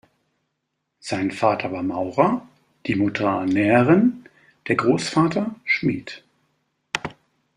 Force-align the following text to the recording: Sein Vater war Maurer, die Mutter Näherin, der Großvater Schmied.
Sein 0.99 1.29
Vater 1.29 1.71
war 1.71 1.83
Maurer, 1.83 2.49
die 2.87 2.95
Mutter 2.95 3.45
Näherin, 3.45 4.27
der 4.67 4.75
Großvater 4.75 5.53
Schmied. 5.63 6.23